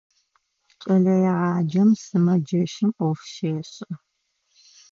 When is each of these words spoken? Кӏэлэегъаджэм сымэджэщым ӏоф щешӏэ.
Кӏэлэегъаджэм 0.81 1.89
сымэджэщым 2.03 2.89
ӏоф 2.97 3.19
щешӏэ. 3.31 3.89